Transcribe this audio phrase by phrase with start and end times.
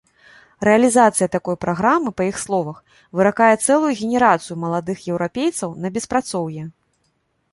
[0.67, 2.79] Рэалізацыя такой праграмы, па іх словах,
[3.19, 6.63] выракае цэлую генерацыю маладых еўрапейцаў на беспрацоўе.